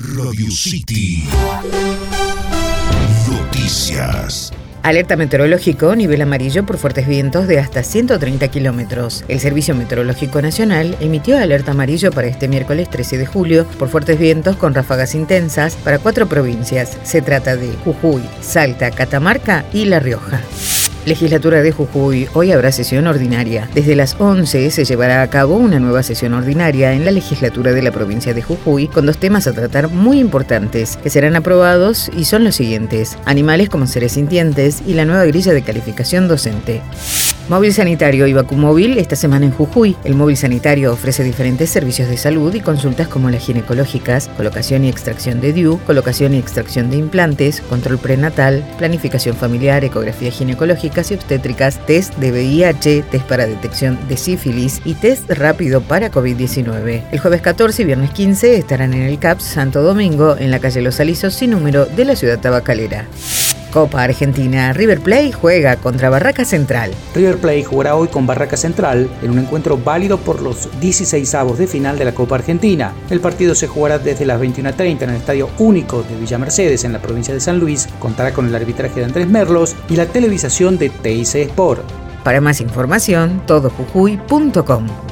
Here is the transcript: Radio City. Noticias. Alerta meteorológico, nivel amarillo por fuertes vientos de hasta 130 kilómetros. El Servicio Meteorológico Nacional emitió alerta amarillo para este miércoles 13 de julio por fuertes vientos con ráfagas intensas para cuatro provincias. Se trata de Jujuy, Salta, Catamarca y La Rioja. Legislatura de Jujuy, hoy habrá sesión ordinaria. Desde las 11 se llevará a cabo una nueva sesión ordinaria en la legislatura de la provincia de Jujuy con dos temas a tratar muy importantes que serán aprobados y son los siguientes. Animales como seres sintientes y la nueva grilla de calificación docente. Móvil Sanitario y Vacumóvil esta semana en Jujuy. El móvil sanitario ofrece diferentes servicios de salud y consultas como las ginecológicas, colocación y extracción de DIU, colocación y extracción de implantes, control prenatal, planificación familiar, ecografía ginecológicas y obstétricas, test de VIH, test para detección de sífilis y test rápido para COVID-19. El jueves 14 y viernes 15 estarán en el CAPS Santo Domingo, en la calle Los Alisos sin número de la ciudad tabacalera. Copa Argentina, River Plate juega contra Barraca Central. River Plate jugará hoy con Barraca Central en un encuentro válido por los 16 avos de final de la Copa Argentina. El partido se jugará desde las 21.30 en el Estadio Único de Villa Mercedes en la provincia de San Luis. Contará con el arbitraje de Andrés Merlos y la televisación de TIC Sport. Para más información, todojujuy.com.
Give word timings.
Radio 0.00 0.48
City. 0.52 1.24
Noticias. 3.28 4.52
Alerta 4.84 5.16
meteorológico, 5.16 5.96
nivel 5.96 6.22
amarillo 6.22 6.64
por 6.64 6.78
fuertes 6.78 7.08
vientos 7.08 7.48
de 7.48 7.58
hasta 7.58 7.82
130 7.82 8.46
kilómetros. 8.46 9.24
El 9.26 9.40
Servicio 9.40 9.74
Meteorológico 9.74 10.40
Nacional 10.40 10.96
emitió 11.00 11.36
alerta 11.36 11.72
amarillo 11.72 12.12
para 12.12 12.28
este 12.28 12.46
miércoles 12.46 12.88
13 12.88 13.18
de 13.18 13.26
julio 13.26 13.66
por 13.76 13.88
fuertes 13.88 14.20
vientos 14.20 14.54
con 14.56 14.72
ráfagas 14.72 15.16
intensas 15.16 15.74
para 15.74 15.98
cuatro 15.98 16.28
provincias. 16.28 16.96
Se 17.02 17.20
trata 17.20 17.56
de 17.56 17.72
Jujuy, 17.84 18.22
Salta, 18.40 18.92
Catamarca 18.92 19.64
y 19.72 19.86
La 19.86 19.98
Rioja. 19.98 20.40
Legislatura 21.08 21.62
de 21.62 21.72
Jujuy, 21.72 22.28
hoy 22.34 22.52
habrá 22.52 22.70
sesión 22.70 23.06
ordinaria. 23.06 23.66
Desde 23.74 23.96
las 23.96 24.14
11 24.20 24.70
se 24.70 24.84
llevará 24.84 25.22
a 25.22 25.30
cabo 25.30 25.56
una 25.56 25.80
nueva 25.80 26.02
sesión 26.02 26.34
ordinaria 26.34 26.92
en 26.92 27.06
la 27.06 27.10
legislatura 27.10 27.72
de 27.72 27.80
la 27.80 27.92
provincia 27.92 28.34
de 28.34 28.42
Jujuy 28.42 28.88
con 28.88 29.06
dos 29.06 29.16
temas 29.16 29.46
a 29.46 29.54
tratar 29.54 29.88
muy 29.88 30.18
importantes 30.18 30.98
que 30.98 31.08
serán 31.08 31.34
aprobados 31.34 32.10
y 32.14 32.26
son 32.26 32.44
los 32.44 32.56
siguientes. 32.56 33.16
Animales 33.24 33.70
como 33.70 33.86
seres 33.86 34.12
sintientes 34.12 34.82
y 34.86 34.92
la 34.92 35.06
nueva 35.06 35.24
grilla 35.24 35.54
de 35.54 35.62
calificación 35.62 36.28
docente. 36.28 36.82
Móvil 37.48 37.72
Sanitario 37.72 38.26
y 38.26 38.34
Vacumóvil 38.34 38.98
esta 38.98 39.16
semana 39.16 39.46
en 39.46 39.52
Jujuy. 39.52 39.96
El 40.04 40.16
móvil 40.16 40.36
sanitario 40.36 40.92
ofrece 40.92 41.24
diferentes 41.24 41.70
servicios 41.70 42.06
de 42.10 42.18
salud 42.18 42.54
y 42.54 42.60
consultas 42.60 43.08
como 43.08 43.30
las 43.30 43.42
ginecológicas, 43.42 44.28
colocación 44.36 44.84
y 44.84 44.90
extracción 44.90 45.40
de 45.40 45.54
DIU, 45.54 45.80
colocación 45.86 46.34
y 46.34 46.38
extracción 46.38 46.90
de 46.90 46.98
implantes, 46.98 47.62
control 47.62 47.96
prenatal, 47.96 48.62
planificación 48.76 49.34
familiar, 49.34 49.82
ecografía 49.82 50.30
ginecológicas 50.30 51.10
y 51.10 51.14
obstétricas, 51.14 51.78
test 51.86 52.14
de 52.16 52.32
VIH, 52.32 53.04
test 53.10 53.24
para 53.24 53.46
detección 53.46 53.98
de 54.08 54.18
sífilis 54.18 54.82
y 54.84 54.92
test 54.92 55.30
rápido 55.30 55.80
para 55.80 56.10
COVID-19. 56.10 57.04
El 57.10 57.18
jueves 57.18 57.40
14 57.40 57.80
y 57.80 57.84
viernes 57.86 58.10
15 58.10 58.58
estarán 58.58 58.92
en 58.92 59.04
el 59.04 59.18
CAPS 59.18 59.44
Santo 59.44 59.82
Domingo, 59.82 60.36
en 60.38 60.50
la 60.50 60.58
calle 60.58 60.82
Los 60.82 61.00
Alisos 61.00 61.32
sin 61.32 61.52
número 61.52 61.86
de 61.86 62.04
la 62.04 62.14
ciudad 62.14 62.38
tabacalera. 62.38 63.06
Copa 63.72 64.02
Argentina, 64.02 64.72
River 64.72 65.00
Plate 65.00 65.32
juega 65.32 65.76
contra 65.76 66.08
Barraca 66.10 66.44
Central. 66.44 66.92
River 67.14 67.38
Plate 67.38 67.64
jugará 67.64 67.96
hoy 67.96 68.08
con 68.08 68.26
Barraca 68.26 68.56
Central 68.56 69.08
en 69.22 69.30
un 69.30 69.38
encuentro 69.38 69.76
válido 69.76 70.18
por 70.18 70.40
los 70.40 70.68
16 70.80 71.34
avos 71.34 71.58
de 71.58 71.66
final 71.66 71.98
de 71.98 72.04
la 72.06 72.14
Copa 72.14 72.36
Argentina. 72.36 72.92
El 73.10 73.20
partido 73.20 73.54
se 73.54 73.68
jugará 73.68 73.98
desde 73.98 74.26
las 74.26 74.40
21.30 74.40 75.02
en 75.02 75.10
el 75.10 75.16
Estadio 75.16 75.50
Único 75.58 76.02
de 76.02 76.16
Villa 76.16 76.38
Mercedes 76.38 76.84
en 76.84 76.92
la 76.92 77.02
provincia 77.02 77.34
de 77.34 77.40
San 77.40 77.58
Luis. 77.58 77.88
Contará 77.98 78.32
con 78.32 78.46
el 78.46 78.54
arbitraje 78.54 79.00
de 79.00 79.06
Andrés 79.06 79.28
Merlos 79.28 79.76
y 79.88 79.96
la 79.96 80.06
televisación 80.06 80.78
de 80.78 80.88
TIC 80.88 81.34
Sport. 81.50 81.82
Para 82.24 82.40
más 82.40 82.60
información, 82.60 83.42
todojujuy.com. 83.46 85.07